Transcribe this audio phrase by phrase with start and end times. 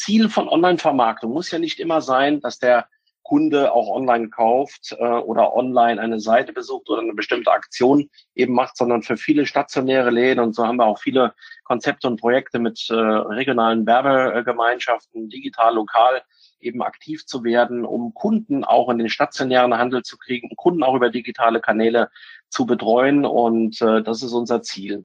[0.00, 2.88] Ziel von Online-Vermarktung muss ja nicht immer sein, dass der
[3.22, 8.54] Kunde auch online kauft äh, oder online eine Seite besucht oder eine bestimmte Aktion eben
[8.54, 11.34] macht, sondern für viele stationäre Läden und so haben wir auch viele
[11.64, 16.22] Konzepte und Projekte mit äh, regionalen Werbegemeinschaften, digital, lokal
[16.60, 20.94] eben aktiv zu werden, um Kunden auch in den stationären Handel zu kriegen, Kunden auch
[20.94, 22.10] über digitale Kanäle
[22.48, 25.04] zu betreuen und äh, das ist unser Ziel.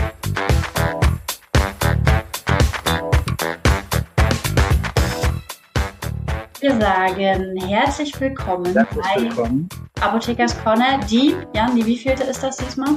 [6.61, 9.67] Wir sagen herzlich willkommen Herzlich willkommen.
[9.95, 10.99] bei Apothekers Corner.
[11.09, 12.89] Die, Jan, die wievielte ist das diesmal?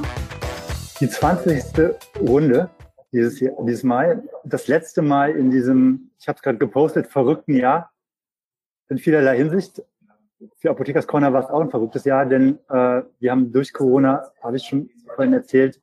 [0.99, 1.63] Die 20.
[2.21, 2.69] Runde
[3.11, 4.21] dieses, Jahr, dieses Mal.
[4.43, 7.91] Das letzte Mal in diesem, ich habe es gerade gepostet, verrückten Jahr.
[8.89, 9.81] In vielerlei Hinsicht.
[10.57, 14.29] Für Apothekers Corner war es auch ein verrücktes Jahr, denn äh, wir haben durch Corona,
[14.43, 15.81] habe ich schon vorhin erzählt,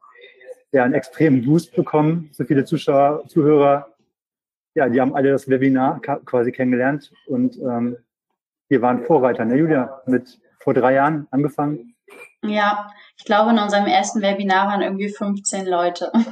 [0.70, 2.30] ja einen extremen Boost bekommen.
[2.32, 3.91] So viele Zuschauer, Zuhörer,
[4.74, 7.96] ja, die haben alle das Webinar quasi kennengelernt und ähm,
[8.68, 11.94] wir waren Vorreiter, ne Julia, mit vor drei Jahren angefangen.
[12.42, 16.10] Ja, ich glaube, in unserem ersten Webinar waren irgendwie 15 Leute.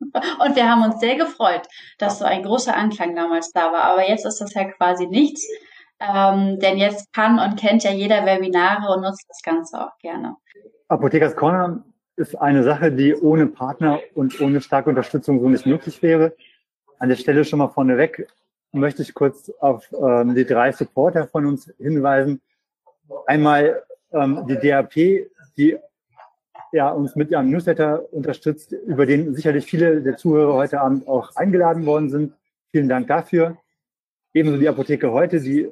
[0.00, 1.62] Und wir haben uns sehr gefreut,
[1.98, 3.82] dass so ein großer Anklang damals da war.
[3.84, 5.44] Aber jetzt ist das ja quasi nichts.
[6.00, 10.36] Ähm, denn jetzt kann und kennt ja jeder Webinare und nutzt das Ganze auch gerne.
[10.86, 11.82] Apothekers Corner
[12.14, 16.36] ist eine Sache, die ohne Partner und ohne starke Unterstützung so nicht möglich wäre.
[16.98, 18.26] An der Stelle schon mal vorneweg
[18.72, 22.40] möchte ich kurz auf ähm, die drei Supporter von uns hinweisen.
[23.26, 23.82] Einmal
[24.12, 24.94] ähm, die DAP,
[25.56, 25.78] die
[26.72, 31.34] ja, uns mit ihrem Newsletter unterstützt, über den sicherlich viele der Zuhörer heute Abend auch
[31.36, 32.34] eingeladen worden sind.
[32.70, 33.56] Vielen Dank dafür.
[34.34, 35.68] Ebenso die Apotheke heute, die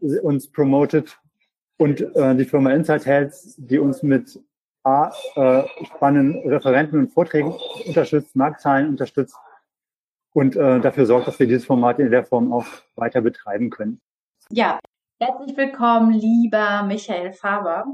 [0.00, 1.18] uns promotet
[1.78, 4.38] und äh, die Firma Insight Health, die uns mit
[4.82, 7.54] A, äh, spannenden Referenten und Vorträgen
[7.86, 9.36] unterstützt, Marktzahlen unterstützt
[10.38, 14.00] und äh, dafür sorgt, dass wir dieses Format in der Form auch weiter betreiben können.
[14.50, 14.78] Ja,
[15.20, 17.86] herzlich willkommen, lieber Michael Faber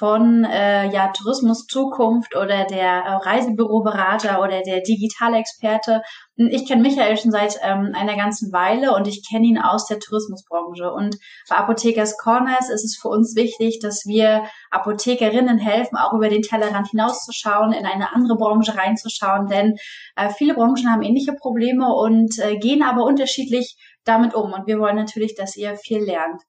[0.00, 6.00] von äh, ja, Tourismus Zukunft oder der äh, Reisebüroberater oder der Digitalexperte.
[6.36, 9.98] Ich kenne Michael schon seit ähm, einer ganzen Weile und ich kenne ihn aus der
[9.98, 10.90] Tourismusbranche.
[10.90, 11.18] Und
[11.50, 16.40] bei Apothekers Corners ist es für uns wichtig, dass wir Apothekerinnen helfen, auch über den
[16.40, 19.76] Tellerrand hinauszuschauen, in eine andere Branche reinzuschauen, denn
[20.16, 24.54] äh, viele Branchen haben ähnliche Probleme und äh, gehen aber unterschiedlich damit um.
[24.54, 26.40] Und wir wollen natürlich, dass ihr viel lernt.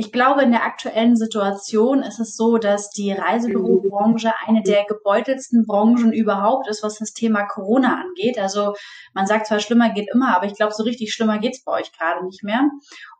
[0.00, 5.66] Ich glaube, in der aktuellen Situation ist es so, dass die Reisebürobranche eine der gebeutelsten
[5.66, 8.38] Branchen überhaupt ist, was das Thema Corona angeht.
[8.38, 8.72] Also
[9.12, 11.92] man sagt zwar, schlimmer geht immer, aber ich glaube, so richtig schlimmer geht's bei euch
[11.92, 12.62] gerade nicht mehr.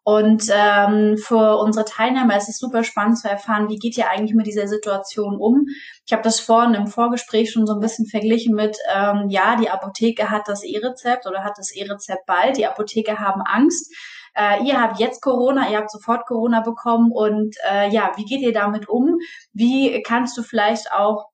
[0.05, 4.35] Und ähm, für unsere Teilnehmer ist es super spannend zu erfahren, wie geht ihr eigentlich
[4.35, 5.67] mit dieser Situation um.
[6.07, 9.69] Ich habe das vorhin im Vorgespräch schon so ein bisschen verglichen mit, ähm, ja, die
[9.69, 12.57] Apotheke hat das E-Rezept oder hat das E-Rezept bald.
[12.57, 13.95] Die Apotheke haben Angst
[14.35, 18.41] äh, ihr habt jetzt Corona, ihr habt sofort Corona bekommen und äh, ja, wie geht
[18.41, 19.19] ihr damit um?
[19.53, 21.31] Wie kannst du vielleicht auch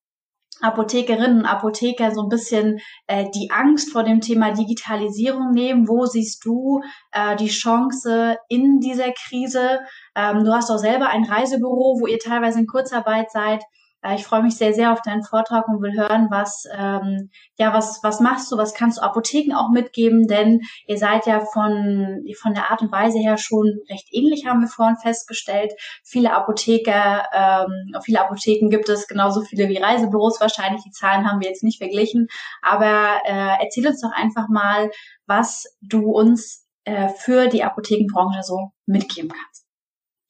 [0.60, 5.86] Apothekerinnen und Apotheker so ein bisschen äh, die Angst vor dem Thema Digitalisierung nehmen.
[5.86, 6.80] Wo siehst du
[7.12, 9.80] äh, die Chance in dieser Krise?
[10.14, 13.62] Ähm, du hast auch selber ein Reisebüro, wo ihr teilweise in Kurzarbeit seid.
[14.06, 17.72] Äh, ich freue mich sehr, sehr auf deinen Vortrag und will hören, was, ähm, ja,
[17.72, 22.24] was, was machst du, was kannst du Apotheken auch mitgeben, denn ihr seid ja von,
[22.40, 25.72] von der Art und Weise her schon recht ähnlich, haben wir vorhin festgestellt.
[26.04, 30.82] Viele Apotheker, ähm, viele Apotheken gibt es genauso viele wie Reisebüros wahrscheinlich.
[30.84, 32.28] Die Zahlen haben wir jetzt nicht verglichen,
[32.62, 34.90] aber äh, erzähl uns doch einfach mal,
[35.26, 39.66] was du uns äh, für die Apothekenbranche so mitgeben kannst.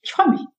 [0.02, 0.55] Ich freue mich.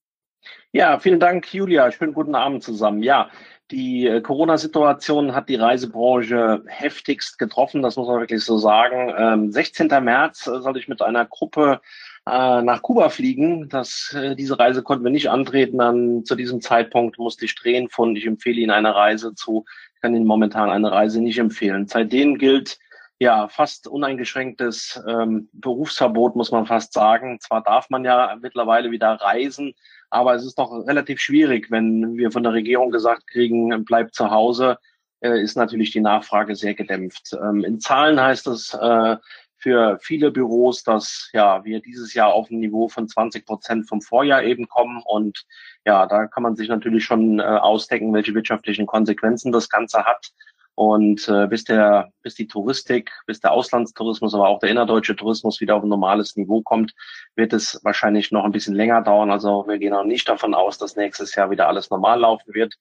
[0.73, 1.91] Ja, vielen Dank, Julia.
[1.91, 3.01] Schönen guten Abend zusammen.
[3.01, 3.29] Ja,
[3.71, 9.13] die äh, Corona-Situation hat die Reisebranche heftigst getroffen, das muss man wirklich so sagen.
[9.17, 9.87] Ähm, 16.
[10.03, 11.81] März äh, soll ich mit einer Gruppe
[12.25, 13.69] äh, nach Kuba fliegen.
[13.69, 15.77] Das, diese Reise konnten wir nicht antreten.
[15.77, 19.65] Dann zu diesem Zeitpunkt musste ich drehen von, ich empfehle Ihnen eine Reise zu,
[19.95, 21.87] ich kann Ihnen momentan eine Reise nicht empfehlen.
[21.87, 22.77] Seitdem gilt
[23.19, 27.39] ja fast uneingeschränktes ähm, Berufsverbot, muss man fast sagen.
[27.39, 29.73] Zwar darf man ja mittlerweile wieder reisen,
[30.09, 34.29] aber es ist doch relativ schwierig, wenn wir von der Regierung gesagt kriegen, bleibt zu
[34.29, 34.77] Hause,
[35.21, 37.33] äh, ist natürlich die Nachfrage sehr gedämpft.
[37.33, 39.17] Ähm, in Zahlen heißt es, äh,
[39.59, 44.01] für viele Büros, dass ja wir dieses Jahr auf ein Niveau von 20 Prozent vom
[44.01, 45.01] Vorjahr eben kommen.
[45.03, 45.45] Und
[45.85, 50.29] ja, da kann man sich natürlich schon äh, ausdenken, welche wirtschaftlichen Konsequenzen das Ganze hat.
[50.77, 55.59] Und äh, bis der, bis die Touristik, bis der Auslandstourismus, aber auch der innerdeutsche Tourismus
[55.59, 56.93] wieder auf ein normales Niveau kommt,
[57.35, 59.31] wird es wahrscheinlich noch ein bisschen länger dauern.
[59.31, 62.75] Also wir gehen auch nicht davon aus, dass nächstes Jahr wieder alles normal laufen wird.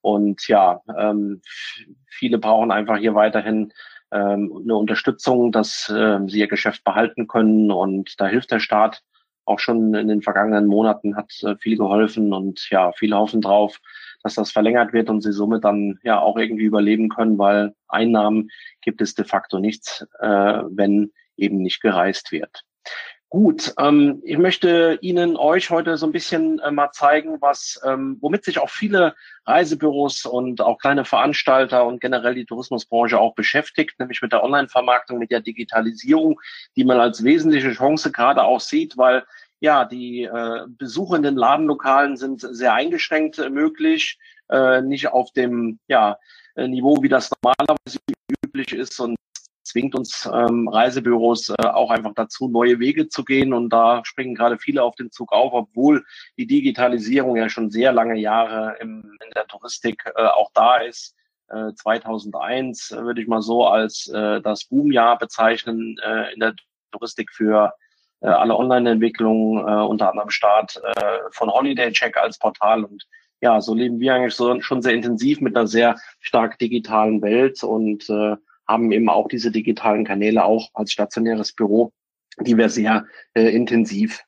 [0.00, 1.42] Und ja, ähm,
[2.08, 3.74] viele brauchen einfach hier weiterhin
[4.12, 7.70] ähm, eine Unterstützung, dass äh, sie ihr Geschäft behalten können.
[7.70, 9.02] Und da hilft der Staat
[9.44, 13.78] auch schon in den vergangenen Monaten, hat äh, viel geholfen und ja, viele hoffen drauf,
[14.22, 18.50] dass das verlängert wird und sie somit dann ja auch irgendwie überleben können, weil Einnahmen
[18.80, 22.64] gibt es de facto nichts, äh, wenn eben nicht gereist wird.
[23.32, 28.18] Gut, ähm, ich möchte Ihnen euch heute so ein bisschen äh, mal zeigen, was, ähm,
[28.20, 29.14] womit sich auch viele
[29.46, 35.18] Reisebüros und auch kleine Veranstalter und generell die Tourismusbranche auch beschäftigt, nämlich mit der Online-Vermarktung,
[35.18, 36.38] mit der Digitalisierung,
[36.76, 39.24] die man als wesentliche Chance gerade auch sieht, weil
[39.62, 44.18] ja, die äh, Besuche in den Ladenlokalen sind sehr eingeschränkt äh, möglich,
[44.50, 46.18] äh, nicht auf dem ja,
[46.56, 48.00] äh, Niveau, wie das normalerweise
[48.44, 49.14] üblich ist und
[49.62, 53.52] zwingt uns ähm, Reisebüros äh, auch einfach dazu, neue Wege zu gehen.
[53.52, 56.04] Und da springen gerade viele auf den Zug auf, obwohl
[56.36, 61.14] die Digitalisierung ja schon sehr lange Jahre im, in der Touristik äh, auch da ist.
[61.48, 66.56] Äh, 2001 äh, würde ich mal so als äh, das Boomjahr bezeichnen äh, in der
[66.90, 67.72] Touristik für
[68.22, 73.06] äh, alle Online-Entwicklungen, äh, unter anderem Start äh, von Holiday Check als Portal und
[73.40, 77.62] ja, so leben wir eigentlich so schon sehr intensiv mit einer sehr stark digitalen Welt
[77.64, 78.36] und äh,
[78.68, 81.92] haben eben auch diese digitalen Kanäle auch als stationäres Büro,
[82.38, 83.04] die wir sehr
[83.34, 84.22] äh, intensiv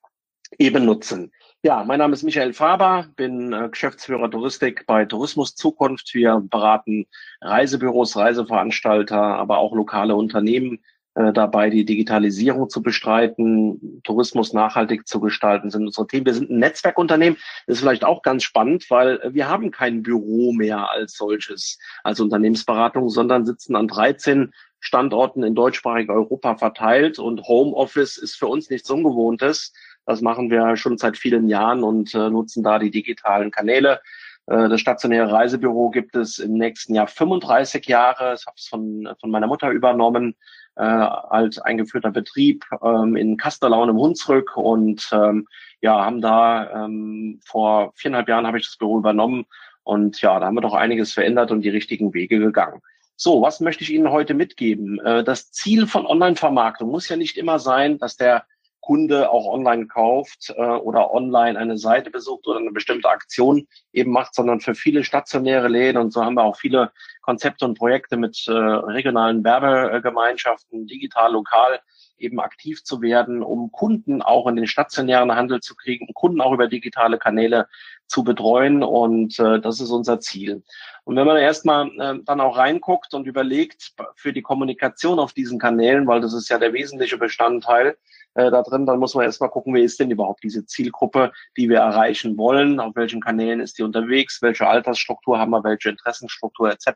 [0.59, 1.33] eben nutzen.
[1.63, 6.13] Ja, mein Name ist Michael Faber, bin äh, Geschäftsführer Touristik bei Tourismus Zukunft.
[6.13, 7.07] Wir beraten
[7.41, 15.71] Reisebüros, Reiseveranstalter, aber auch lokale Unternehmen dabei, die Digitalisierung zu bestreiten, Tourismus nachhaltig zu gestalten,
[15.71, 16.27] sind unsere Themen.
[16.27, 17.39] Wir sind ein Netzwerkunternehmen.
[17.67, 22.19] Das ist vielleicht auch ganz spannend, weil wir haben kein Büro mehr als solches, als
[22.19, 24.53] Unternehmensberatung, sondern sitzen an 13
[24.85, 29.73] Standorten in deutschsprachigen Europa verteilt und Homeoffice ist für uns nichts Ungewohntes.
[30.05, 34.01] Das machen wir schon seit vielen Jahren und äh, nutzen da die digitalen Kanäle.
[34.47, 38.35] Äh, das stationäre Reisebüro gibt es im nächsten Jahr 35 Jahre.
[38.35, 40.37] Ich habe es von, von meiner Mutter übernommen
[40.77, 45.47] äh, als eingeführter Betrieb ähm, in Kasterlaun im Hunsrück und ähm,
[45.81, 49.47] ja, haben da ähm, vor viereinhalb Jahren habe ich das Büro übernommen
[49.83, 52.81] und ja, da haben wir doch einiges verändert und die richtigen Wege gegangen.
[53.17, 54.99] So, was möchte ich Ihnen heute mitgeben?
[55.01, 58.45] Äh, das Ziel von Online-Vermarktung muss ja nicht immer sein, dass der
[58.85, 64.13] Kunde auch online kauft äh, oder online eine Seite besucht oder eine bestimmte Aktion eben
[64.13, 66.93] macht, sondern für viele stationäre Läden und so haben wir auch viele
[67.23, 71.81] Konzepte und Projekte mit äh, regionalen Werbegemeinschaften, digital, lokal
[72.19, 76.53] eben aktiv zu werden, um Kunden auch in den stationären Handel zu kriegen, Kunden auch
[76.53, 77.67] über digitale Kanäle
[78.07, 78.83] zu betreuen.
[78.83, 80.63] Und äh, das ist unser Ziel.
[81.05, 85.59] Und wenn man erstmal äh, dann auch reinguckt und überlegt für die Kommunikation auf diesen
[85.59, 87.97] Kanälen, weil das ist ja der wesentliche Bestandteil,
[88.35, 91.69] äh, da drin, dann muss man erstmal gucken, wer ist denn überhaupt diese Zielgruppe, die
[91.69, 96.71] wir erreichen wollen, auf welchen Kanälen ist die unterwegs, welche Altersstruktur haben wir, welche Interessenstruktur
[96.71, 96.89] etc.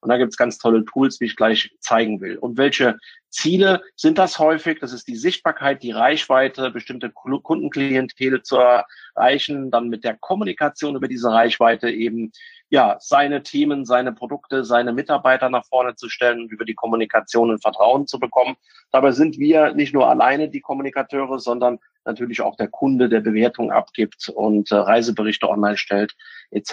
[0.00, 2.38] Und da gibt es ganz tolle Tools, wie ich gleich zeigen will.
[2.38, 2.98] Und welche
[3.30, 4.80] Ziele sind das häufig?
[4.80, 11.08] Das ist die Sichtbarkeit, die Reichweite, bestimmte Kundenklientel zu erreichen, dann mit der Kommunikation über
[11.08, 12.32] diese Reichweite eben
[12.70, 17.50] ja, seine Themen, seine Produkte, seine Mitarbeiter nach vorne zu stellen und über die Kommunikation
[17.50, 18.56] und Vertrauen zu bekommen.
[18.92, 23.72] Dabei sind wir nicht nur alleine die Kommunikateure, sondern natürlich auch der Kunde, der Bewertung
[23.72, 26.14] abgibt und äh, Reiseberichte online stellt,
[26.52, 26.72] etc.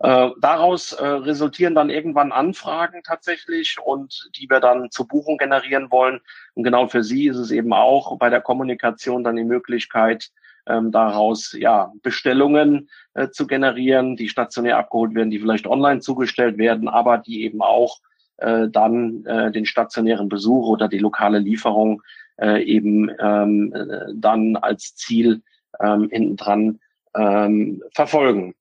[0.00, 5.90] Äh, daraus äh, resultieren dann irgendwann Anfragen tatsächlich und die wir dann zur Buchung generieren
[5.90, 6.20] wollen.
[6.54, 10.30] Und genau für Sie ist es eben auch bei der Kommunikation dann die Möglichkeit,
[10.66, 16.58] ähm, daraus ja Bestellungen äh, zu generieren, die stationär abgeholt werden, die vielleicht online zugestellt
[16.58, 18.00] werden, aber die eben auch
[18.38, 22.02] äh, dann äh, den stationären Besuch oder die lokale Lieferung
[22.40, 25.42] äh, eben ähm, äh, dann als Ziel
[25.80, 26.80] ähm, hinten dran
[27.14, 28.54] ähm, verfolgen.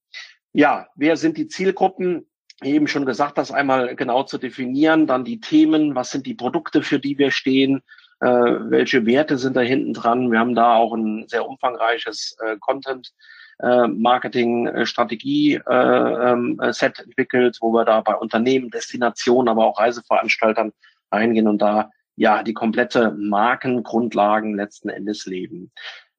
[0.53, 2.25] Ja, wer sind die Zielgruppen?
[2.63, 6.81] Eben schon gesagt, das einmal genau zu definieren, dann die Themen, was sind die Produkte,
[6.81, 7.81] für die wir stehen,
[8.19, 10.31] äh, welche Werte sind da hinten dran.
[10.31, 13.11] Wir haben da auch ein sehr umfangreiches äh, Content.
[13.59, 20.73] Äh, Marketing-Strategie-Set äh, ähm, entwickelt, wo wir da bei Unternehmen, Destinationen, aber auch Reiseveranstaltern
[21.09, 25.71] reingehen und da ja die komplette Markengrundlagen letzten Endes leben.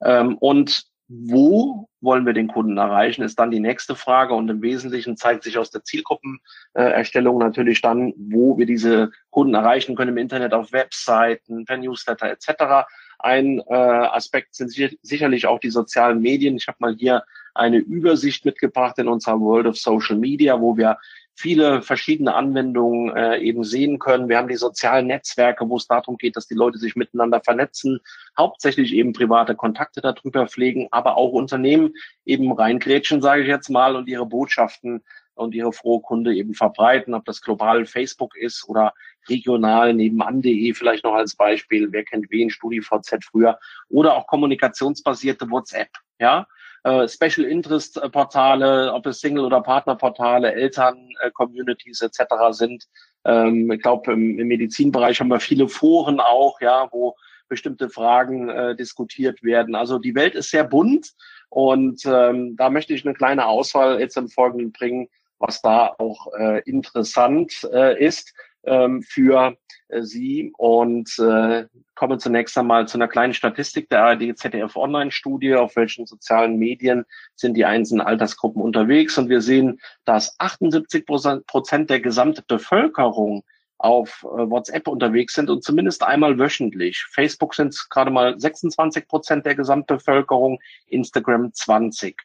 [0.03, 4.35] Ähm, und wo wollen wir den Kunden erreichen, ist dann die nächste Frage.
[4.35, 9.95] Und im Wesentlichen zeigt sich aus der Zielgruppenerstellung natürlich dann, wo wir diese Kunden erreichen
[9.95, 12.87] können im Internet, auf Webseiten, per Newsletter etc.
[13.19, 14.73] Ein äh, Aspekt sind
[15.03, 16.57] sicherlich auch die sozialen Medien.
[16.57, 20.99] Ich habe mal hier eine Übersicht mitgebracht in unserer World of Social Media, wo wir
[21.37, 24.29] viele verschiedene Anwendungen äh, eben sehen können.
[24.29, 28.01] Wir haben die sozialen Netzwerke, wo es darum geht, dass die Leute sich miteinander vernetzen,
[28.37, 31.93] hauptsächlich eben private Kontakte darüber pflegen, aber auch Unternehmen
[32.25, 37.13] eben reingrätschen, sage ich jetzt mal, und ihre Botschaften und ihre frohe Kunde eben verbreiten,
[37.13, 38.95] ob das global Facebook ist oder
[39.29, 43.59] regional nebenan.de vielleicht noch als Beispiel, wer kennt wen, StudiVZ früher,
[43.91, 46.47] oder auch kommunikationsbasierte WhatsApp, ja,
[46.87, 52.23] äh, Special Interest Portale, ob es Single- oder Partnerportale, Eltern-Communities äh, etc.
[52.51, 52.85] sind.
[53.25, 57.17] Ähm, ich glaube, im, im, Medizinbereich haben wir viele Foren auch, ja, wo
[57.49, 59.75] bestimmte Fragen äh, diskutiert werden.
[59.75, 61.13] Also die Welt ist sehr bunt
[61.49, 66.33] und ähm, da möchte ich eine kleine Auswahl jetzt im Folgenden bringen, was da auch
[66.39, 68.33] äh, interessant äh, ist
[68.67, 69.57] ähm, für
[69.89, 75.55] äh, Sie und äh, komme zunächst einmal zu einer kleinen Statistik der ARD ZDF Online-Studie,
[75.55, 77.05] auf welchen sozialen Medien
[77.35, 79.17] sind die einzelnen Altersgruppen unterwegs.
[79.19, 83.43] Und wir sehen, dass 78 Prozent der gesamten Bevölkerung
[83.79, 87.05] auf äh, WhatsApp unterwegs sind und zumindest einmal wöchentlich.
[87.11, 92.17] Facebook sind gerade mal 26 Prozent der Gesamtbevölkerung, Instagram 20.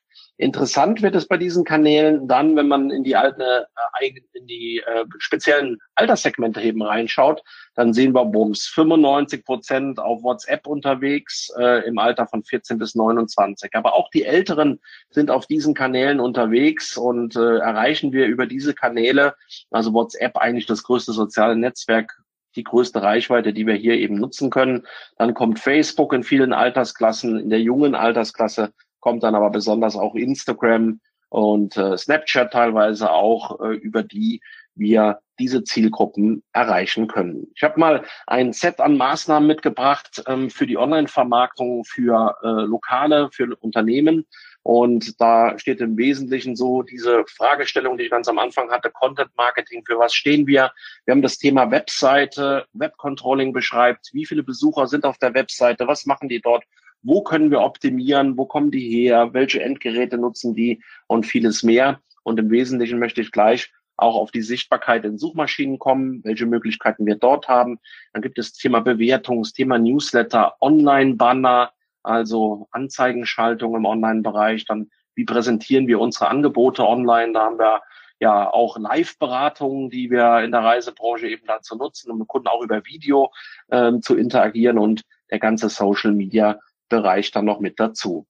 [0.42, 4.80] Interessant wird es bei diesen Kanälen dann, wenn man in die alten, äh, in die
[4.84, 7.44] äh, speziellen Alterssegmente eben reinschaut,
[7.76, 12.96] dann sehen wir Bums 95 Prozent auf WhatsApp unterwegs äh, im Alter von 14 bis
[12.96, 13.70] 29.
[13.76, 14.80] Aber auch die Älteren
[15.12, 19.36] sind auf diesen Kanälen unterwegs und äh, erreichen wir über diese Kanäle,
[19.70, 22.18] also WhatsApp eigentlich das größte soziale Netzwerk
[22.56, 24.86] die größte Reichweite, die wir hier eben nutzen können.
[25.18, 30.16] Dann kommt Facebook in vielen Altersklassen, in der jungen Altersklasse kommt dann aber besonders auch
[30.16, 34.42] Instagram und äh, Snapchat teilweise auch, äh, über die
[34.76, 37.48] wir diese Zielgruppen erreichen können.
[37.56, 43.30] Ich habe mal ein Set an Maßnahmen mitgebracht ähm, für die Online-Vermarktung für äh, Lokale,
[43.32, 44.26] für Unternehmen.
[44.64, 49.32] Und da steht im Wesentlichen so diese Fragestellung, die ich ganz am Anfang hatte, Content
[49.36, 50.72] Marketing, für was stehen wir?
[51.06, 56.06] Wir haben das Thema Webseite, Webcontrolling beschreibt, wie viele Besucher sind auf der Webseite, was
[56.06, 56.64] machen die dort
[57.04, 62.00] wo können wir optimieren, wo kommen die her, welche Endgeräte nutzen die und vieles mehr.
[62.24, 67.06] Und im Wesentlichen möchte ich gleich auch auf die Sichtbarkeit in Suchmaschinen kommen, welche Möglichkeiten
[67.06, 67.80] wir dort haben.
[68.14, 71.72] Dann gibt es Thema Bewertung, Thema Newsletter, Online-Banner,
[72.04, 74.66] also Anzeigenschaltung im Online-Bereich.
[74.66, 77.34] Dann, wie präsentieren wir unsere Angebote online?
[77.34, 77.82] Da haben wir
[78.20, 82.64] ja auch Live-Beratungen, die wir in der Reisebranche eben dazu nutzen, um mit Kunden auch
[82.64, 83.32] über Video
[83.72, 86.60] ähm, zu interagieren und der ganze Social Media
[86.92, 88.28] Bereich dann noch mit dazu.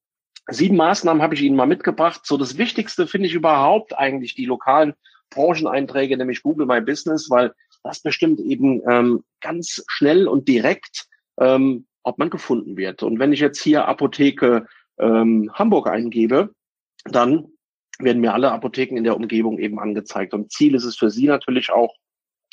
[0.47, 2.21] Sieben Maßnahmen habe ich Ihnen mal mitgebracht.
[2.23, 4.93] So das Wichtigste finde ich überhaupt eigentlich die lokalen
[5.29, 7.53] Brancheneinträge, nämlich Google My Business, weil
[7.83, 11.07] das bestimmt eben ähm, ganz schnell und direkt,
[11.39, 13.03] ähm, ob man gefunden wird.
[13.03, 14.67] Und wenn ich jetzt hier Apotheke
[14.99, 16.53] ähm, Hamburg eingebe,
[17.05, 17.47] dann
[17.99, 20.33] werden mir alle Apotheken in der Umgebung eben angezeigt.
[20.33, 21.95] Und Ziel ist es für Sie natürlich auch,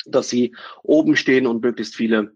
[0.05, 2.35] dass Sie oben stehen und möglichst viele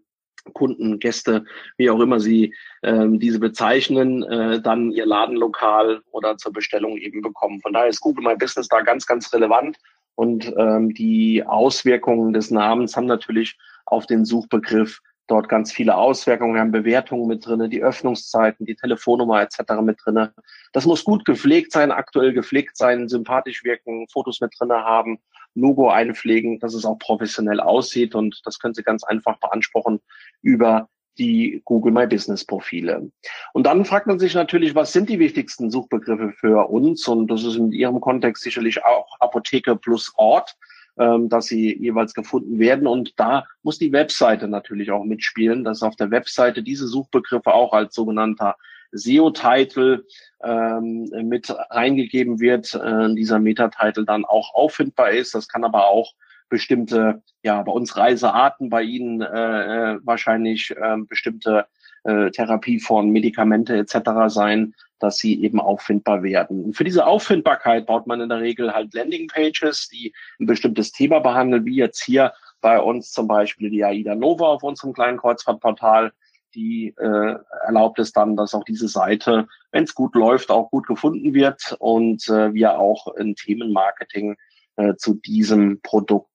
[0.52, 1.44] Kunden, Gäste,
[1.76, 7.22] wie auch immer Sie ähm, diese bezeichnen, äh, dann Ihr Ladenlokal oder zur Bestellung eben
[7.22, 7.60] bekommen.
[7.60, 9.78] Von daher ist Google My Business da ganz, ganz relevant
[10.14, 16.54] und ähm, die Auswirkungen des Namens haben natürlich auf den Suchbegriff dort ganz viele Auswirkungen.
[16.54, 19.80] Wir haben Bewertungen mit drinne, die Öffnungszeiten, die Telefonnummer etc.
[19.82, 20.32] mit drinne.
[20.72, 25.18] Das muss gut gepflegt sein, aktuell gepflegt sein, sympathisch wirken, Fotos mit drinne haben
[25.54, 30.00] Logo einpflegen, dass es auch professionell aussieht und das können Sie ganz einfach beanspruchen
[30.42, 33.10] über die Google My Business Profile.
[33.52, 37.06] Und dann fragt man sich natürlich, was sind die wichtigsten Suchbegriffe für uns?
[37.06, 40.56] Und das ist in Ihrem Kontext sicherlich auch Apotheke plus Ort,
[40.98, 42.86] ähm, dass sie jeweils gefunden werden.
[42.86, 47.72] Und da muss die Webseite natürlich auch mitspielen, dass auf der Webseite diese Suchbegriffe auch
[47.72, 48.56] als sogenannter
[48.92, 50.04] SEO-Title
[50.42, 55.34] ähm, mit reingegeben wird, äh, dieser Meta-Title dann auch auffindbar ist.
[55.34, 56.12] Das kann aber auch
[56.48, 61.66] bestimmte, ja, bei uns Reisearten, bei Ihnen äh, äh wahrscheinlich äh, bestimmte
[62.04, 64.10] äh, Therapieformen, Medikamente etc.
[64.28, 64.74] sein,
[65.04, 66.64] dass sie eben auffindbar werden.
[66.64, 71.20] Und für diese Auffindbarkeit baut man in der Regel halt Landingpages, die ein bestimmtes Thema
[71.20, 76.12] behandeln, wie jetzt hier bei uns zum Beispiel die AIDA Nova auf unserem kleinen Kreuzfahrtportal
[76.54, 77.34] die äh,
[77.66, 81.76] erlaubt es dann, dass auch diese Seite, wenn es gut läuft, auch gut gefunden wird
[81.78, 84.36] und äh, wir auch ein Themenmarketing
[84.76, 86.28] äh, zu diesem Produkt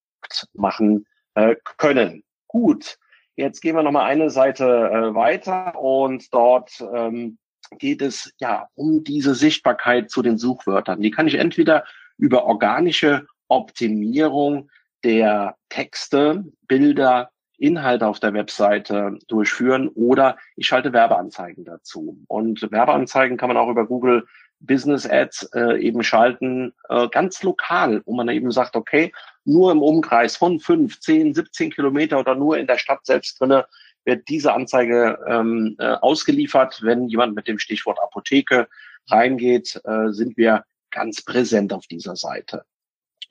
[0.53, 2.23] machen äh, können.
[2.47, 2.97] Gut,
[3.35, 7.38] jetzt gehen wir nochmal eine Seite äh, weiter und dort ähm,
[7.77, 11.01] geht es ja um diese Sichtbarkeit zu den Suchwörtern.
[11.01, 11.83] Die kann ich entweder
[12.17, 14.69] über organische Optimierung
[15.03, 22.17] der Texte, Bilder, Inhalte auf der Webseite durchführen oder ich schalte Werbeanzeigen dazu.
[22.27, 24.25] Und Werbeanzeigen kann man auch über Google
[24.61, 29.11] Business Ads äh, eben schalten, äh, ganz lokal, wo man eben sagt, okay,
[29.45, 33.65] nur im Umkreis von 5, 10, 17 Kilometer oder nur in der Stadt selbst drinne
[34.09, 36.79] wird diese Anzeige ähm, äh, ausgeliefert.
[36.81, 38.67] Wenn jemand mit dem Stichwort Apotheke
[39.07, 42.63] reingeht, äh, sind wir ganz präsent auf dieser Seite.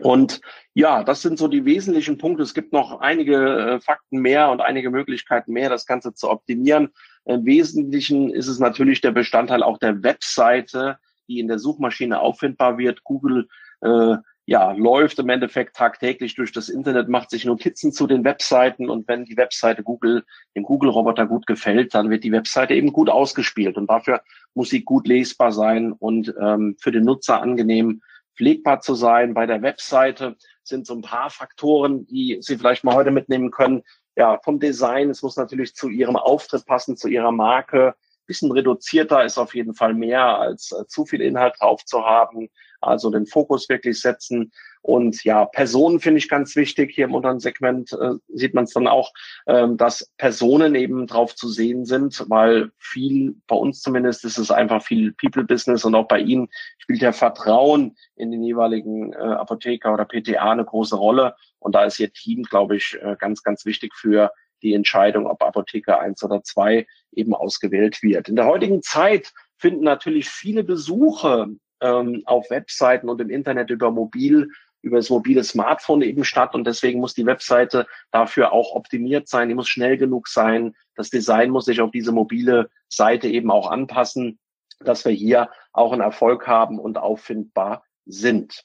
[0.00, 0.40] Und
[0.75, 2.44] ja, das sind so die wesentlichen Punkte.
[2.44, 6.90] Es gibt noch einige äh, Fakten mehr und einige Möglichkeiten mehr, das Ganze zu optimieren.
[7.25, 12.78] Im Wesentlichen ist es natürlich der Bestandteil auch der Webseite, die in der Suchmaschine auffindbar
[12.78, 13.02] wird.
[13.02, 13.49] Google
[13.80, 14.16] äh,
[14.49, 19.07] ja, läuft im Endeffekt tagtäglich durch das Internet, macht sich Notizen zu den Webseiten und
[19.07, 20.25] wenn die Webseite Google,
[20.57, 24.23] dem Google-Roboter gut gefällt, dann wird die Webseite eben gut ausgespielt und dafür
[24.55, 28.00] muss sie gut lesbar sein und ähm, für den Nutzer angenehm
[28.38, 29.35] pflegbar zu sein.
[29.35, 33.83] Bei der Webseite sind so ein paar Faktoren, die Sie vielleicht mal heute mitnehmen können.
[34.17, 37.97] Ja, vom Design, es muss natürlich zu Ihrem Auftritt passen, zu Ihrer Marke.
[38.25, 42.49] Bisschen reduzierter ist auf jeden Fall mehr als äh, zu viel Inhalt drauf zu haben.
[42.80, 44.52] Also den Fokus wirklich setzen.
[44.82, 46.92] Und ja, Personen finde ich ganz wichtig.
[46.94, 49.12] Hier im unteren Segment äh, sieht man es dann auch,
[49.47, 54.50] ähm, dass Personen eben drauf zu sehen sind, weil viel, bei uns zumindest, ist es
[54.50, 59.92] einfach viel People-Business und auch bei Ihnen spielt ja Vertrauen in den jeweiligen äh, Apotheker
[59.92, 61.35] oder PTA eine große Rolle.
[61.58, 64.30] Und da ist Ihr Team, glaube ich, äh, ganz, ganz wichtig für
[64.62, 68.28] die Entscheidung, ob Apotheker eins oder zwei eben ausgewählt wird.
[68.28, 71.49] In der heutigen Zeit finden natürlich viele Besuche
[71.80, 74.49] ähm, auf Webseiten und im Internet über mobil
[74.80, 76.55] über das mobile Smartphone eben statt.
[76.55, 81.11] Und deswegen muss die Webseite dafür auch optimiert sein, die muss schnell genug sein, das
[81.11, 84.38] Design muss sich auf diese mobile Seite eben auch anpassen,
[84.81, 88.64] dass wir hier auch einen Erfolg haben und auffindbar sind.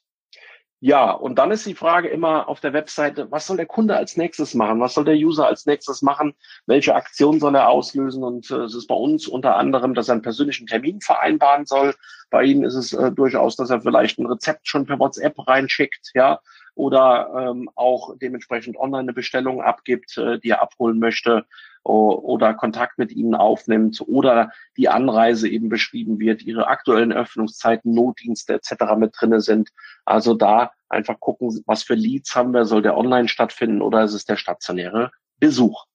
[0.86, 4.18] Ja, und dann ist die Frage immer auf der Webseite, was soll der Kunde als
[4.18, 4.82] nächstes machen?
[4.82, 6.36] Was soll der User als nächstes machen?
[6.66, 8.22] Welche Aktion soll er auslösen?
[8.22, 11.96] Und äh, es ist bei uns unter anderem, dass er einen persönlichen Termin vereinbaren soll.
[12.32, 16.12] Bei Ihnen ist es äh, durchaus, dass er vielleicht ein Rezept schon per WhatsApp reinschickt,
[16.16, 16.42] ja,
[16.76, 21.46] oder ähm, auch dementsprechend online eine Bestellung abgibt, äh, die er abholen möchte
[21.86, 28.54] oder Kontakt mit ihnen aufnimmt oder die Anreise eben beschrieben wird, ihre aktuellen Öffnungszeiten, Notdienste
[28.54, 28.96] etc.
[28.98, 29.70] mit drinne sind.
[30.06, 34.14] Also da einfach gucken, was für Leads haben wir, soll der online stattfinden oder ist
[34.14, 35.86] es der stationäre Besuch?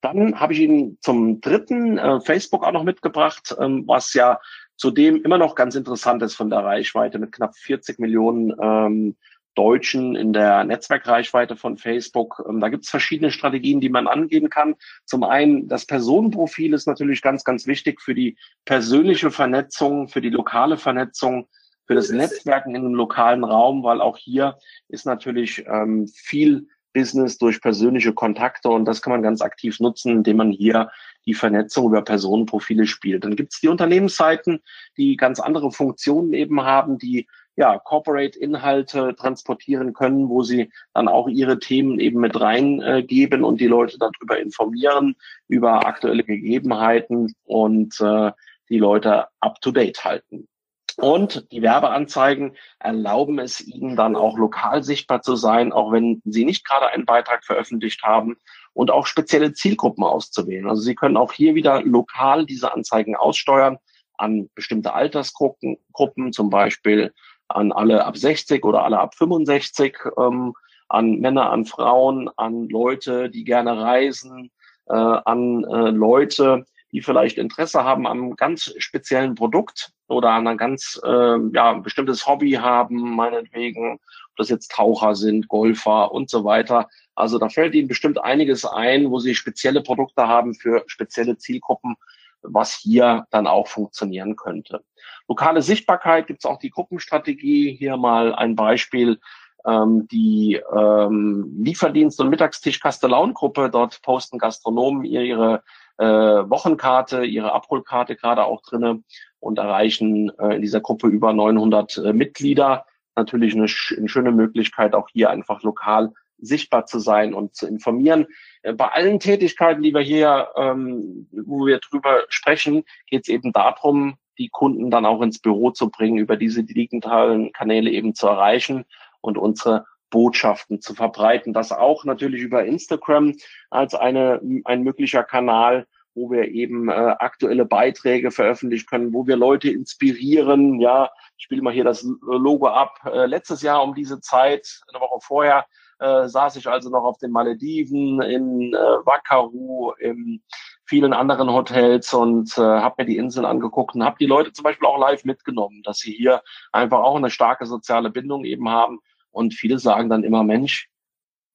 [0.00, 4.38] Dann habe ich Ihnen zum dritten äh, Facebook auch noch mitgebracht, ähm, was ja
[4.76, 9.16] zudem immer noch ganz interessant ist von der Reichweite mit knapp 40 Millionen ähm,
[9.54, 12.44] Deutschen in der Netzwerkreichweite von Facebook.
[12.48, 14.74] Ähm, da gibt es verschiedene Strategien, die man angehen kann.
[15.04, 20.30] Zum einen, das Personenprofil ist natürlich ganz, ganz wichtig für die persönliche Vernetzung, für die
[20.30, 21.48] lokale Vernetzung,
[21.86, 27.36] für das Netzwerken in einem lokalen Raum, weil auch hier ist natürlich ähm, viel Business
[27.36, 30.90] durch persönliche Kontakte und das kann man ganz aktiv nutzen, indem man hier
[31.26, 33.24] die Vernetzung über Personenprofile spielt.
[33.24, 34.62] Dann gibt es die Unternehmensseiten,
[34.96, 41.28] die ganz andere Funktionen eben haben, die ja, Corporate-Inhalte transportieren können, wo sie dann auch
[41.28, 45.14] ihre Themen eben mit reingeben äh, und die Leute darüber informieren,
[45.48, 48.32] über aktuelle Gegebenheiten und äh,
[48.68, 50.48] die Leute up-to-date halten.
[50.96, 56.44] Und die Werbeanzeigen erlauben es ihnen dann auch lokal sichtbar zu sein, auch wenn sie
[56.44, 58.36] nicht gerade einen Beitrag veröffentlicht haben
[58.74, 60.68] und auch spezielle Zielgruppen auszuwählen.
[60.68, 63.78] Also sie können auch hier wieder lokal diese Anzeigen aussteuern
[64.16, 67.12] an bestimmte Altersgruppen, Gruppen, zum Beispiel
[67.48, 70.54] an alle ab 60 oder alle ab 65, ähm,
[70.88, 74.50] an Männer, an Frauen, an Leute, die gerne reisen,
[74.86, 80.56] äh, an äh, Leute, die vielleicht Interesse haben am ganz speziellen Produkt oder an ein
[80.56, 86.44] ganz äh, ja, bestimmtes Hobby haben, meinetwegen, ob das jetzt Taucher sind, Golfer und so
[86.44, 86.88] weiter.
[87.16, 91.96] Also da fällt Ihnen bestimmt einiges ein, wo Sie spezielle Produkte haben für spezielle Zielgruppen,
[92.44, 94.84] was hier dann auch funktionieren könnte.
[95.28, 97.76] Lokale Sichtbarkeit gibt es auch die Gruppenstrategie.
[97.76, 99.18] Hier mal ein Beispiel.
[99.66, 105.62] Ähm, die ähm, Lieferdienst- und Mittagstisch Kastellaun-Gruppe, dort posten Gastronomen ihre
[105.96, 109.02] äh, Wochenkarte, ihre Abholkarte gerade auch drinne
[109.40, 112.84] und erreichen äh, in dieser Gruppe über 900 äh, Mitglieder.
[113.16, 118.26] Natürlich eine, eine schöne Möglichkeit, auch hier einfach lokal sichtbar zu sein und zu informieren.
[118.62, 123.52] Äh, bei allen Tätigkeiten, die wir hier, ähm, wo wir drüber sprechen, geht es eben
[123.52, 128.26] darum, die Kunden dann auch ins Büro zu bringen, über diese digitalen Kanäle eben zu
[128.26, 128.84] erreichen
[129.20, 131.52] und unsere Botschaften zu verbreiten.
[131.52, 133.34] Das auch natürlich über Instagram
[133.70, 139.36] als eine, ein möglicher Kanal, wo wir eben äh, aktuelle Beiträge veröffentlichen können, wo wir
[139.36, 140.80] Leute inspirieren.
[140.80, 143.00] Ja, ich spiele mal hier das Logo ab.
[143.04, 145.66] Äh, letztes Jahr um diese Zeit, eine Woche vorher,
[145.98, 150.42] äh, saß ich also noch auf den Malediven, in äh, Wakaru, in
[150.86, 154.64] vielen anderen Hotels und äh, habe mir die Inseln angeguckt und habe die Leute zum
[154.64, 159.00] Beispiel auch live mitgenommen, dass sie hier einfach auch eine starke soziale Bindung eben haben.
[159.30, 160.88] Und viele sagen dann immer, Mensch,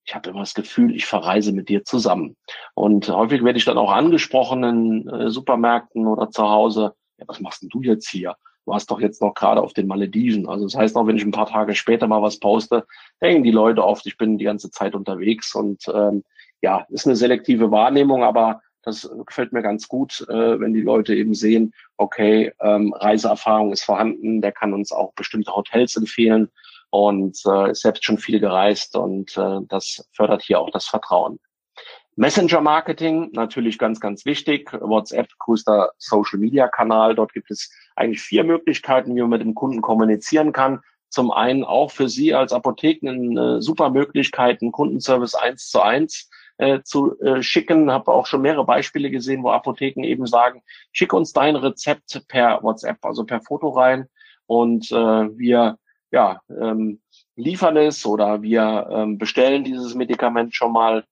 [0.06, 2.36] ich habe immer das Gefühl, ich verreise mit dir zusammen.
[2.74, 6.96] Und häufig werde ich dann auch angesprochen in äh, Supermärkten oder zu Hause.
[7.18, 8.36] Ja, was machst denn du jetzt hier?
[8.70, 10.48] Warst doch jetzt noch gerade auf den Malediven.
[10.48, 12.86] Also das heißt auch, wenn ich ein paar Tage später mal was poste,
[13.22, 15.56] denken die Leute oft, ich bin die ganze Zeit unterwegs.
[15.56, 16.24] Und ähm,
[16.62, 21.14] ja, ist eine selektive Wahrnehmung, aber das gefällt mir ganz gut, äh, wenn die Leute
[21.16, 26.50] eben sehen, okay, ähm, Reiseerfahrung ist vorhanden, der kann uns auch bestimmte Hotels empfehlen
[26.90, 31.40] und äh, ist selbst schon viel gereist und äh, das fördert hier auch das Vertrauen.
[32.20, 34.74] Messenger Marketing, natürlich ganz, ganz wichtig.
[34.74, 37.16] WhatsApp, größter Social Media Kanal.
[37.16, 40.82] Dort gibt es eigentlich vier Möglichkeiten, wie man mit dem Kunden kommunizieren kann.
[41.08, 46.30] Zum einen auch für Sie als Apotheken eine super Möglichkeit, einen Kundenservice eins zu eins
[46.58, 47.90] äh, zu äh, schicken.
[47.90, 52.62] Habe auch schon mehrere Beispiele gesehen, wo Apotheken eben sagen, schick uns dein Rezept per
[52.62, 54.10] WhatsApp, also per Foto rein
[54.46, 55.78] und äh, wir
[56.12, 57.00] ja, ähm,
[57.38, 61.06] liefern es oder wir ähm, bestellen dieses Medikament schon mal.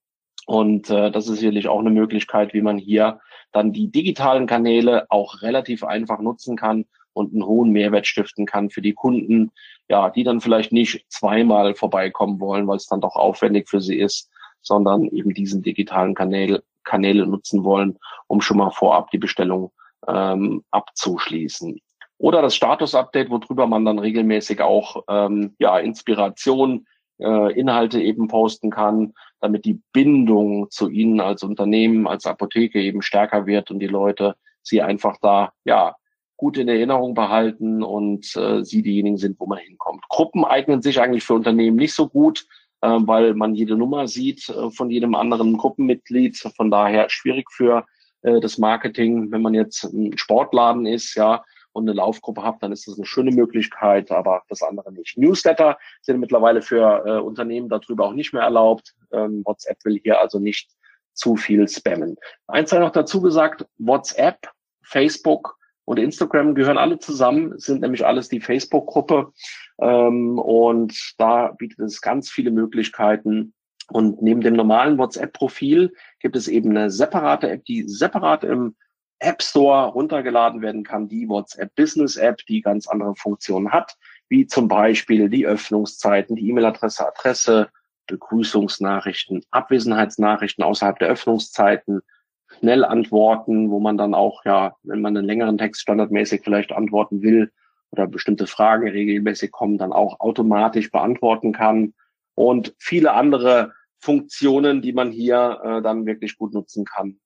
[0.48, 3.20] Und äh, das ist sicherlich auch eine Möglichkeit, wie man hier
[3.52, 8.70] dann die digitalen Kanäle auch relativ einfach nutzen kann und einen hohen Mehrwert stiften kann
[8.70, 9.52] für die Kunden,
[9.90, 14.00] ja, die dann vielleicht nicht zweimal vorbeikommen wollen, weil es dann doch aufwendig für sie
[14.00, 14.30] ist,
[14.62, 19.74] sondern eben diesen digitalen Kanäle, Kanäle nutzen wollen, um schon mal vorab die Bestellung
[20.08, 21.82] ähm, abzuschließen.
[22.20, 26.88] Oder das Status-Update, worüber man dann regelmäßig auch ähm, ja, Inspiration,
[27.20, 33.02] äh, Inhalte eben posten kann, damit die Bindung zu Ihnen als Unternehmen, als Apotheke eben
[33.02, 35.96] stärker wird und die Leute sie einfach da ja
[36.36, 40.04] gut in Erinnerung behalten und äh, sie diejenigen sind, wo man hinkommt.
[40.10, 42.46] Gruppen eignen sich eigentlich für Unternehmen nicht so gut,
[42.82, 46.38] äh, weil man jede Nummer sieht äh, von jedem anderen Gruppenmitglied.
[46.56, 47.86] Von daher schwierig für
[48.22, 51.44] äh, das Marketing, wenn man jetzt ein Sportladen ist, ja,
[51.78, 55.18] und eine Laufgruppe habt, dann ist das eine schöne Möglichkeit, aber das andere nicht.
[55.18, 58.96] Newsletter sind mittlerweile für äh, Unternehmen darüber auch nicht mehr erlaubt.
[59.12, 60.72] Ähm, WhatsApp will hier also nicht
[61.14, 62.18] zu viel spammen.
[62.48, 68.28] Eins sei noch dazu gesagt, WhatsApp, Facebook und Instagram gehören alle zusammen, sind nämlich alles
[68.28, 69.32] die Facebook-Gruppe.
[69.80, 73.54] Ähm, und da bietet es ganz viele Möglichkeiten.
[73.90, 78.76] Und neben dem normalen WhatsApp-Profil gibt es eben eine separate App, die separat im
[79.20, 83.98] App Store runtergeladen werden kann, die WhatsApp Business App, die ganz andere Funktionen hat,
[84.30, 87.70] wie zum Beispiel die Öffnungszeiten, die E-Mail-Adresse, Adresse,
[88.08, 92.02] Begrüßungsnachrichten, Abwesenheitsnachrichten außerhalb der Öffnungszeiten,
[92.48, 97.52] Schnellantworten, wo man dann auch, ja, wenn man einen längeren Text standardmäßig vielleicht antworten will
[97.92, 101.94] oder bestimmte Fragen regelmäßig kommen, dann auch automatisch beantworten kann
[102.36, 107.20] und viele andere Funktionen, die man hier äh, dann wirklich gut nutzen kann.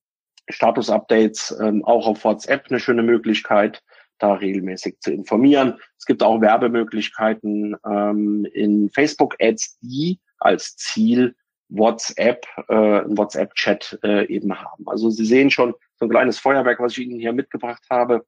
[0.52, 3.84] Status-Updates ähm, auch auf WhatsApp eine schöne Möglichkeit,
[4.18, 5.80] da regelmäßig zu informieren.
[5.98, 11.36] Es gibt auch Werbemöglichkeiten ähm, in Facebook-Ads, die als Ziel
[11.70, 14.88] WhatsApp, äh, WhatsApp-Chat äh, eben haben.
[14.88, 18.26] Also Sie sehen schon so ein kleines Feuerwerk, was ich Ihnen hier mitgebracht habe.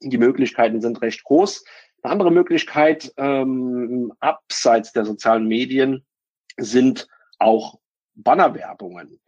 [0.00, 1.64] Die Möglichkeiten sind recht groß.
[2.02, 6.06] Eine andere Möglichkeit ähm, abseits der sozialen Medien
[6.56, 7.78] sind auch
[8.14, 9.20] Bannerwerbungen.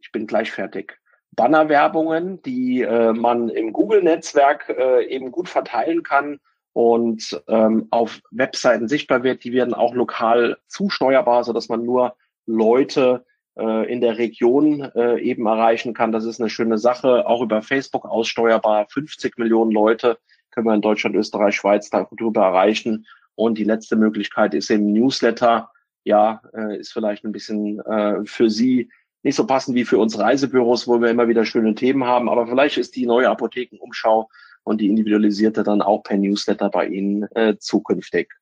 [0.00, 0.98] Ich bin gleich fertig.
[1.32, 6.40] Bannerwerbungen, die äh, man im Google-Netzwerk äh, eben gut verteilen kann
[6.72, 9.44] und ähm, auf Webseiten sichtbar wird.
[9.44, 12.14] Die werden auch lokal zusteuerbar, so dass man nur
[12.46, 13.24] Leute
[13.56, 16.12] äh, in der Region äh, eben erreichen kann.
[16.12, 17.26] Das ist eine schöne Sache.
[17.26, 18.86] Auch über Facebook aussteuerbar.
[18.88, 20.18] 50 Millionen Leute
[20.50, 23.06] können wir in Deutschland, Österreich, Schweiz darüber erreichen.
[23.34, 25.70] Und die letzte Möglichkeit ist im Newsletter.
[26.04, 28.90] Ja, äh, ist vielleicht ein bisschen äh, für Sie
[29.22, 32.28] nicht so passend wie für uns Reisebüros, wo wir immer wieder schöne Themen haben.
[32.28, 34.28] Aber vielleicht ist die neue Apothekenumschau
[34.64, 38.32] und die individualisierte dann auch per Newsletter bei Ihnen äh, zukünftig.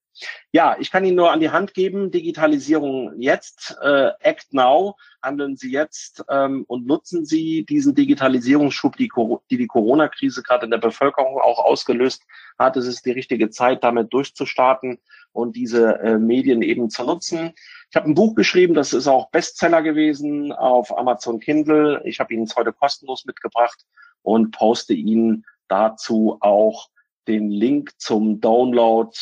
[0.52, 5.56] Ja, ich kann Ihnen nur an die Hand geben, Digitalisierung jetzt, äh, Act Now, handeln
[5.56, 9.10] Sie jetzt ähm, und nutzen Sie diesen Digitalisierungsschub, die
[9.50, 12.24] die, die Corona-Krise gerade in der Bevölkerung auch ausgelöst
[12.58, 12.76] hat.
[12.76, 14.98] Es ist die richtige Zeit, damit durchzustarten
[15.32, 17.52] und diese äh, Medien eben zu nutzen.
[17.90, 22.02] Ich habe ein Buch geschrieben, das ist auch Bestseller gewesen auf Amazon Kindle.
[22.04, 23.86] Ich habe Ihnen es heute kostenlos mitgebracht
[24.22, 26.88] und poste Ihnen dazu auch
[27.26, 29.16] den Link zum Download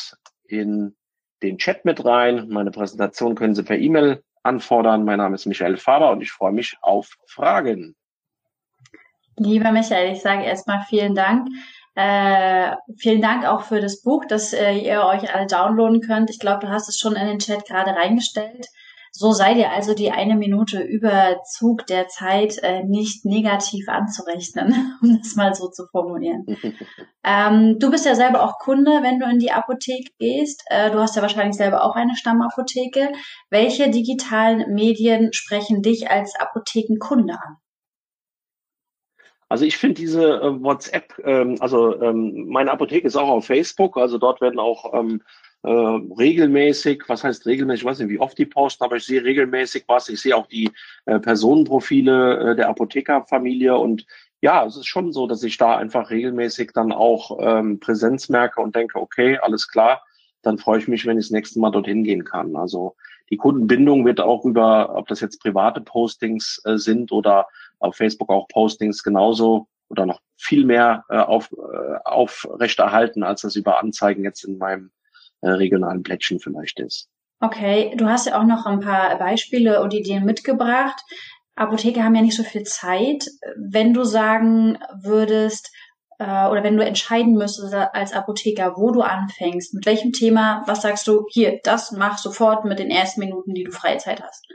[0.49, 0.97] in
[1.43, 2.49] den Chat mit rein.
[2.49, 5.05] Meine Präsentation können Sie per E-Mail anfordern.
[5.05, 7.95] Mein Name ist Michael Faber und ich freue mich auf Fragen.
[9.37, 11.49] Lieber Michael, ich sage erstmal vielen Dank.
[11.97, 16.29] Äh, vielen Dank auch für das Buch, das äh, ihr euch alle downloaden könnt.
[16.29, 18.67] Ich glaube, du hast es schon in den Chat gerade reingestellt.
[19.13, 25.17] So seid ihr also die eine Minute Überzug der Zeit äh, nicht negativ anzurechnen, um
[25.23, 26.45] das mal so zu formulieren.
[27.25, 30.65] ähm, du bist ja selber auch Kunde, wenn du in die Apotheke gehst.
[30.67, 33.09] Äh, du hast ja wahrscheinlich selber auch eine Stammapotheke.
[33.49, 37.57] Welche digitalen Medien sprechen dich als Apothekenkunde an?
[39.49, 43.97] Also ich finde diese äh, WhatsApp, ähm, also ähm, meine Apotheke ist auch auf Facebook,
[43.97, 45.23] also dort werden auch ähm,
[45.63, 49.23] äh, regelmäßig, was heißt regelmäßig, ich weiß nicht, wie oft die posten, aber ich sehe
[49.23, 50.09] regelmäßig was.
[50.09, 50.71] Ich sehe auch die
[51.07, 54.07] äh, Personenprofile äh, der Apothekerfamilie und
[54.41, 58.61] ja, es ist schon so, dass ich da einfach regelmäßig dann auch ähm, Präsenz merke
[58.61, 60.05] und denke, okay, alles klar,
[60.43, 62.55] dann freue ich mich, wenn ich das nächste Mal dorthin gehen kann.
[62.55, 62.95] Also
[63.31, 67.47] die Kundenbindung wird auch über, ob das jetzt private Postings äh, sind oder
[67.79, 73.57] auf Facebook auch Postings genauso oder noch viel mehr äh, auf, äh, aufrechterhalten, als das
[73.57, 74.91] über Anzeigen jetzt in meinem
[75.41, 77.09] äh, regionalen Plättchen vielleicht ist.
[77.41, 81.01] Okay, du hast ja auch noch ein paar Beispiele und Ideen mitgebracht.
[81.55, 83.27] Apotheker haben ja nicht so viel Zeit.
[83.57, 85.71] Wenn du sagen würdest,
[86.19, 90.83] äh, oder wenn du entscheiden müsstest als Apotheker, wo du anfängst, mit welchem Thema, was
[90.83, 94.47] sagst du, hier, das mach sofort mit den ersten Minuten, die du Freizeit hast?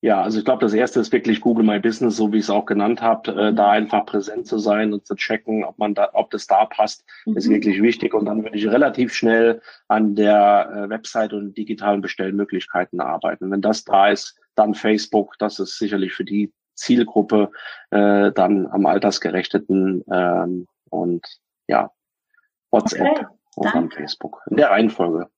[0.00, 2.50] Ja, also ich glaube, das erste ist wirklich Google My Business, so wie ich es
[2.50, 6.10] auch genannt habe, äh, da einfach präsent zu sein und zu checken, ob man da,
[6.12, 7.36] ob das da passt, mhm.
[7.36, 8.14] ist wirklich wichtig.
[8.14, 13.50] Und dann würde ich relativ schnell an der äh, Website und digitalen Bestellmöglichkeiten arbeiten.
[13.50, 15.34] Wenn das da ist, dann Facebook.
[15.40, 17.50] Das ist sicherlich für die Zielgruppe
[17.90, 21.26] äh, dann am altersgerechteten ähm, und
[21.66, 21.90] ja
[22.70, 25.28] WhatsApp okay, und dann Facebook in der Reihenfolge.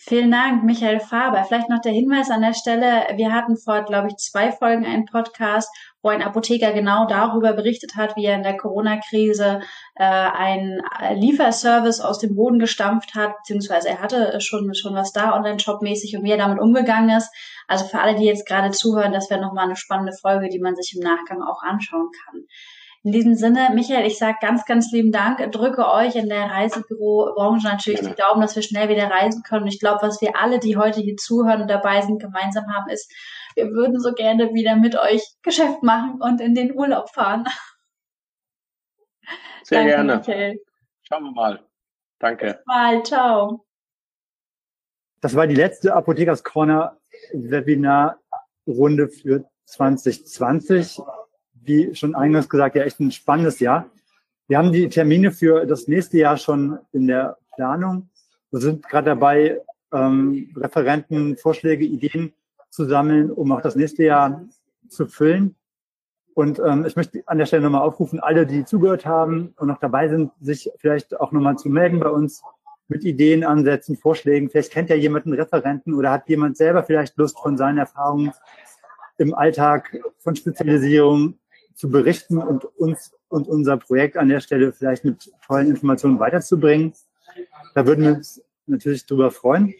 [0.00, 1.42] Vielen Dank, Michael Faber.
[1.44, 3.04] Vielleicht noch der Hinweis an der Stelle.
[3.16, 5.68] Wir hatten vor, glaube ich, zwei Folgen einen Podcast,
[6.02, 9.60] wo ein Apotheker genau darüber berichtet hat, wie er in der Corona-Krise
[9.96, 10.80] äh, einen
[11.14, 16.22] Lieferservice aus dem Boden gestampft hat, beziehungsweise er hatte schon, schon was da online-shop-mäßig und
[16.22, 17.34] wie er damit umgegangen ist.
[17.66, 20.76] Also für alle, die jetzt gerade zuhören, das wäre nochmal eine spannende Folge, die man
[20.76, 22.44] sich im Nachgang auch anschauen kann.
[23.08, 25.38] In diesem Sinne, Michael, ich sage ganz, ganz lieben Dank.
[25.50, 29.62] Drücke euch in der Reisebürobranche natürlich die Daumen, dass wir schnell wieder reisen können.
[29.62, 32.90] Und ich glaube, was wir alle, die heute hier zuhören und dabei sind, gemeinsam haben,
[32.90, 33.10] ist,
[33.54, 37.46] wir würden so gerne wieder mit euch Geschäft machen und in den Urlaub fahren.
[39.62, 40.16] Sehr Danke, gerne.
[40.18, 40.60] Michael.
[41.00, 41.66] Schauen wir mal.
[42.18, 42.46] Danke.
[42.46, 43.02] Bis mal.
[43.04, 43.64] Ciao.
[45.22, 46.98] Das war die letzte Apothekers Corner
[47.32, 48.18] Webinar
[48.66, 51.00] Runde für 2020
[51.68, 53.88] wie schon eingangs gesagt, ja echt ein spannendes Jahr.
[54.48, 58.08] Wir haben die Termine für das nächste Jahr schon in der Planung.
[58.50, 59.60] Wir sind gerade dabei,
[59.92, 62.32] ähm, Referenten, Vorschläge, Ideen
[62.70, 64.42] zu sammeln, um auch das nächste Jahr
[64.88, 65.54] zu füllen.
[66.34, 69.80] Und ähm, ich möchte an der Stelle nochmal aufrufen, alle, die zugehört haben und noch
[69.80, 72.42] dabei sind, sich vielleicht auch nochmal zu melden bei uns
[72.86, 74.48] mit Ideen, Ansätzen, Vorschlägen.
[74.48, 78.32] Vielleicht kennt ja jemand einen Referenten oder hat jemand selber vielleicht Lust von seinen Erfahrungen
[79.18, 81.34] im Alltag von Spezialisierung
[81.78, 86.92] zu berichten und uns und unser Projekt an der Stelle vielleicht mit tollen Informationen weiterzubringen.
[87.74, 89.72] Da würden wir uns natürlich drüber freuen.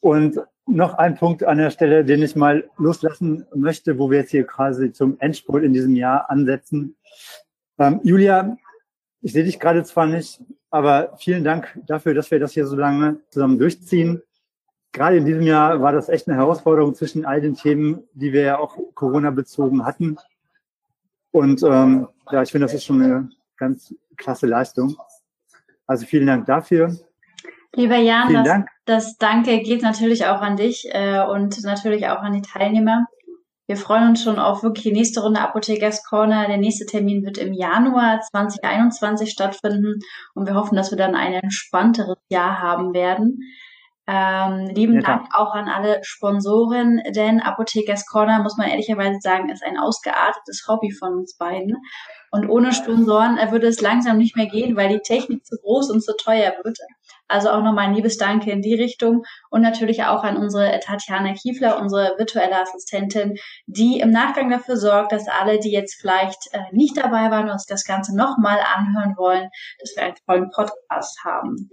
[0.00, 4.30] Und noch ein Punkt an der Stelle, den ich mal loslassen möchte, wo wir jetzt
[4.30, 6.96] hier quasi zum Endspurt in diesem Jahr ansetzen.
[7.78, 8.56] Ähm, Julia,
[9.20, 12.76] ich sehe dich gerade zwar nicht, aber vielen Dank dafür, dass wir das hier so
[12.76, 14.22] lange zusammen durchziehen
[14.96, 18.40] gerade in diesem Jahr war das echt eine Herausforderung zwischen all den Themen, die wir
[18.40, 20.16] ja auch Corona-bezogen hatten.
[21.32, 23.28] Und ähm, ja, ich finde, das ist schon eine
[23.58, 24.96] ganz klasse Leistung.
[25.86, 26.96] Also vielen Dank dafür.
[27.74, 28.68] Lieber Jan, das, Dank.
[28.86, 33.04] das Danke geht natürlich auch an dich äh, und natürlich auch an die Teilnehmer.
[33.66, 36.46] Wir freuen uns schon auf wirklich die nächste Runde Apothekers Corner.
[36.46, 40.00] Der nächste Termin wird im Januar 2021 stattfinden
[40.34, 43.40] und wir hoffen, dass wir dann ein entspannteres Jahr haben werden.
[44.08, 49.48] Ähm, lieben ja, Dank auch an alle Sponsoren, denn Apothekers Corner, muss man ehrlicherweise sagen,
[49.48, 51.76] ist ein ausgeartetes Hobby von uns beiden.
[52.30, 55.90] Und ohne Sponsoren äh, würde es langsam nicht mehr gehen, weil die Technik zu groß
[55.90, 56.78] und zu teuer wird.
[57.28, 61.32] Also auch nochmal ein liebes Danke in die Richtung und natürlich auch an unsere Tatjana
[61.34, 66.60] Kiefler, unsere virtuelle Assistentin, die im Nachgang dafür sorgt, dass alle, die jetzt vielleicht äh,
[66.70, 69.48] nicht dabei waren und sich das Ganze nochmal anhören wollen,
[69.80, 71.70] dass wir einen tollen Podcast haben.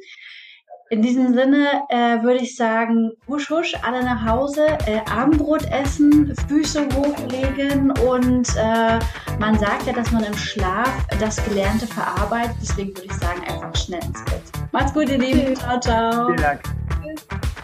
[0.93, 6.35] In diesem Sinne äh, würde ich sagen, husch husch, alle nach Hause, äh, Abendbrot essen,
[6.47, 8.99] Füße hochlegen und äh,
[9.39, 12.55] man sagt ja, dass man im Schlaf das Gelernte verarbeitet.
[12.61, 14.43] Deswegen würde ich sagen, einfach schnell ins Bett.
[14.71, 15.55] Macht's gut, ihr Lieben.
[15.55, 16.27] Ciao, ciao.
[16.27, 16.61] Vielen Dank.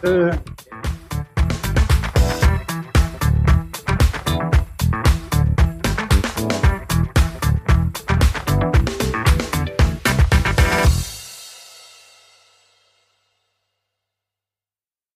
[0.02, 0.36] Tschüss.